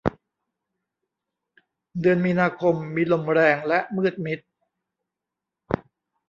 [2.01, 4.39] เดือนมีนาคม มีลมแรงและมืดมิด